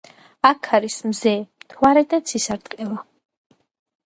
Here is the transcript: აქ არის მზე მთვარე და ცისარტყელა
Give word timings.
აქ 0.49 0.69
არის 0.77 0.95
მზე 1.09 1.33
მთვარე 1.41 2.03
და 2.15 2.21
ცისარტყელა 2.33 2.99